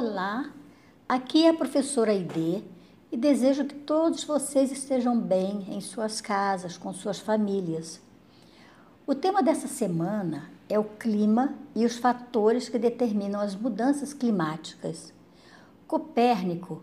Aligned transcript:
Olá, 0.00 0.52
aqui 1.08 1.44
é 1.44 1.48
a 1.48 1.54
professora 1.54 2.12
Aide 2.12 2.62
e 3.10 3.16
desejo 3.16 3.64
que 3.64 3.74
todos 3.74 4.22
vocês 4.22 4.70
estejam 4.70 5.18
bem 5.18 5.66
em 5.74 5.80
suas 5.80 6.20
casas, 6.20 6.78
com 6.78 6.92
suas 6.92 7.18
famílias. 7.18 8.00
O 9.04 9.12
tema 9.12 9.42
dessa 9.42 9.66
semana 9.66 10.52
é 10.68 10.78
o 10.78 10.84
clima 10.84 11.52
e 11.74 11.84
os 11.84 11.98
fatores 11.98 12.68
que 12.68 12.78
determinam 12.78 13.40
as 13.40 13.56
mudanças 13.56 14.14
climáticas. 14.14 15.12
Copérnico 15.88 16.80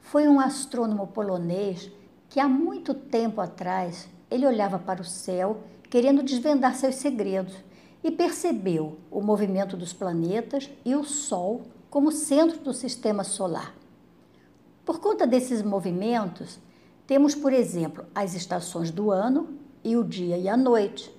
foi 0.00 0.28
um 0.28 0.38
astrônomo 0.38 1.08
polonês 1.08 1.90
que 2.28 2.38
há 2.38 2.46
muito 2.46 2.94
tempo 2.94 3.40
atrás 3.40 4.08
ele 4.30 4.46
olhava 4.46 4.78
para 4.78 5.02
o 5.02 5.04
céu 5.04 5.64
querendo 5.90 6.22
desvendar 6.22 6.76
seus 6.76 6.94
segredos 6.94 7.56
e 8.04 8.10
percebeu 8.12 9.00
o 9.10 9.20
movimento 9.20 9.76
dos 9.76 9.92
planetas 9.92 10.70
e 10.84 10.94
o 10.94 11.02
Sol 11.02 11.62
como 11.92 12.10
centro 12.10 12.58
do 12.60 12.72
sistema 12.72 13.22
solar. 13.22 13.74
Por 14.82 14.98
conta 14.98 15.26
desses 15.26 15.60
movimentos, 15.60 16.58
temos, 17.06 17.34
por 17.34 17.52
exemplo, 17.52 18.06
as 18.14 18.34
estações 18.34 18.90
do 18.90 19.10
ano 19.10 19.58
e 19.84 19.94
o 19.94 20.02
dia 20.02 20.38
e 20.38 20.48
a 20.48 20.56
noite. 20.56 21.14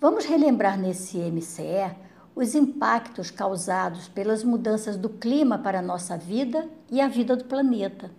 Vamos 0.00 0.24
relembrar 0.24 0.76
nesse 0.76 1.18
MCE 1.18 1.94
os 2.34 2.56
impactos 2.56 3.30
causados 3.30 4.08
pelas 4.08 4.42
mudanças 4.42 4.96
do 4.96 5.08
clima 5.08 5.56
para 5.56 5.78
a 5.78 5.82
nossa 5.82 6.16
vida 6.18 6.68
e 6.90 7.00
a 7.00 7.06
vida 7.06 7.36
do 7.36 7.44
planeta. 7.44 8.10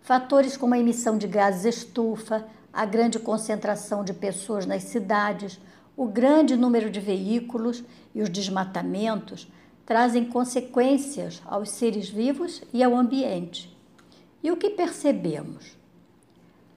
Fatores 0.00 0.56
como 0.56 0.74
a 0.74 0.80
emissão 0.80 1.16
de 1.16 1.28
gases 1.28 1.76
estufa, 1.76 2.44
a 2.72 2.84
grande 2.84 3.20
concentração 3.20 4.02
de 4.02 4.12
pessoas 4.12 4.66
nas 4.66 4.82
cidades, 4.82 5.60
o 5.96 6.08
grande 6.08 6.56
número 6.56 6.90
de 6.90 6.98
veículos 6.98 7.84
e 8.12 8.20
os 8.20 8.28
desmatamentos 8.28 9.46
trazem 9.92 10.24
consequências 10.24 11.42
aos 11.44 11.68
seres 11.68 12.08
vivos 12.08 12.62
e 12.72 12.82
ao 12.82 12.96
ambiente. 12.96 13.70
E 14.42 14.50
o 14.50 14.56
que 14.56 14.70
percebemos? 14.70 15.76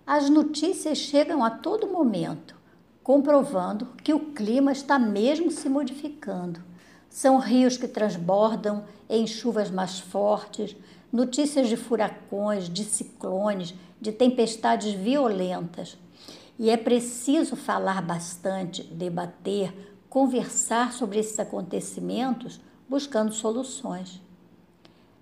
As 0.06 0.30
notícias 0.30 0.98
chegam 0.98 1.42
a 1.42 1.50
todo 1.50 1.88
momento, 1.88 2.58
comprovando 3.02 3.88
que 4.04 4.14
o 4.14 4.34
clima 4.34 4.74
está 4.74 5.00
mesmo 5.00 5.50
se 5.50 5.70
modificando. 5.70 6.62
São 7.10 7.40
rios 7.40 7.78
que 7.78 7.88
transbordam 7.88 8.84
em 9.10 9.26
chuvas 9.26 9.72
mais 9.72 9.98
fortes, 9.98 10.76
notícias 11.10 11.70
de 11.70 11.78
furacões, 11.78 12.68
de 12.68 12.84
ciclones, 12.84 13.74
de 14.02 14.12
tempestades 14.12 14.92
violentas. 14.92 15.98
E 16.60 16.70
é 16.70 16.76
preciso 16.76 17.56
falar 17.56 18.02
bastante, 18.02 18.84
debater, 18.84 19.74
conversar 20.10 20.92
sobre 20.92 21.20
esses 21.20 21.40
acontecimentos, 21.40 22.60
buscando 22.88 23.34
soluções. 23.34 24.22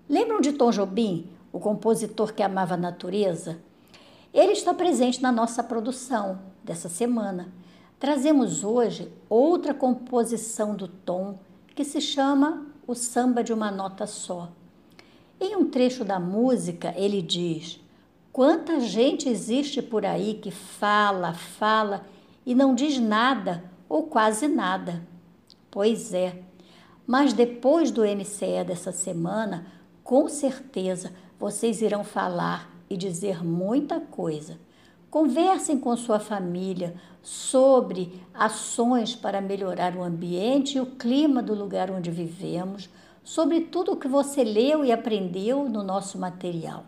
Lembram 0.08 0.40
de 0.40 0.52
Tom 0.52 0.70
Jobim, 0.70 1.30
o 1.52 1.58
compositor 1.58 2.32
que 2.32 2.42
amava 2.42 2.74
a 2.74 2.78
natureza? 2.78 3.58
Ele 4.32 4.52
está 4.52 4.74
presente 4.74 5.22
na 5.22 5.30
nossa 5.30 5.62
produção 5.62 6.40
dessa 6.62 6.88
semana. 6.88 7.52
Trazemos 7.98 8.64
hoje 8.64 9.10
outra 9.28 9.72
composição 9.72 10.74
do 10.74 10.88
Tom 10.88 11.38
que 11.74 11.84
se 11.84 12.00
chama 12.00 12.66
O 12.86 12.94
Samba 12.94 13.42
de 13.42 13.52
uma 13.52 13.70
Nota 13.70 14.06
Só. 14.06 14.50
Em 15.40 15.56
um 15.56 15.68
trecho 15.68 16.04
da 16.04 16.18
música, 16.18 16.92
ele 16.96 17.22
diz: 17.22 17.80
Quanta 18.32 18.80
gente 18.80 19.28
existe 19.28 19.80
por 19.80 20.04
aí 20.04 20.34
que 20.34 20.50
fala, 20.50 21.34
fala 21.34 22.04
e 22.44 22.54
não 22.54 22.74
diz 22.74 22.98
nada 22.98 23.64
ou 23.88 24.04
quase 24.04 24.48
nada. 24.48 25.02
Pois 25.70 26.12
é, 26.12 26.42
mas 27.06 27.32
depois 27.32 27.90
do 27.90 28.02
MCE 28.02 28.64
dessa 28.66 28.92
semana, 28.92 29.66
com 30.02 30.28
certeza 30.28 31.12
vocês 31.38 31.82
irão 31.82 32.04
falar 32.04 32.70
e 32.88 32.96
dizer 32.96 33.44
muita 33.44 34.00
coisa. 34.00 34.58
Conversem 35.10 35.78
com 35.78 35.96
sua 35.96 36.18
família 36.18 36.94
sobre 37.22 38.20
ações 38.32 39.14
para 39.14 39.40
melhorar 39.40 39.96
o 39.96 40.02
ambiente 40.02 40.76
e 40.76 40.80
o 40.80 40.86
clima 40.86 41.42
do 41.42 41.54
lugar 41.54 41.90
onde 41.90 42.10
vivemos, 42.10 42.88
sobre 43.22 43.62
tudo 43.62 43.92
o 43.92 43.96
que 43.96 44.08
você 44.08 44.44
leu 44.44 44.84
e 44.84 44.92
aprendeu 44.92 45.68
no 45.68 45.82
nosso 45.82 46.18
material. 46.18 46.84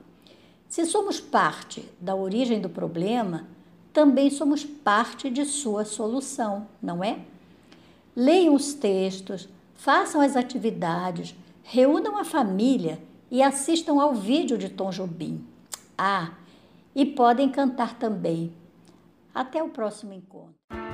Se 0.69 0.85
somos 0.85 1.21
parte 1.21 1.89
da 2.01 2.15
origem 2.15 2.61
do 2.61 2.69
problema, 2.69 3.47
também 3.93 4.29
somos 4.29 4.65
parte 4.65 5.31
de 5.31 5.45
sua 5.47 5.85
solução, 5.85 6.67
não 6.83 7.03
é? 7.03 7.21
Leiam 8.15 8.55
os 8.55 8.75
textos, 8.75 9.49
façam 9.77 10.21
as 10.21 10.37
atividades, 10.37 11.35
reúnam 11.63 12.17
a 12.17 12.25
família 12.25 13.01
e 13.31 13.43
assistam 13.43 14.01
ao 14.01 14.15
vídeo 14.15 14.57
de 14.57 14.69
Tom 14.69 14.91
Jobim. 14.91 15.47
Ah, 15.97 16.33
e 16.95 17.05
podem 17.05 17.51
cantar 17.51 17.99
também. 17.99 18.53
Até 19.35 19.63
o 19.63 19.69
próximo 19.69 20.13
encontro. 20.13 20.86